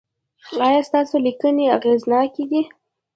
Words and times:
ایا 0.67 0.81
ستاسو 0.89 1.15
لیکنې 1.25 1.65
اغیزناکې 1.77 2.43
دي؟ 2.51 2.61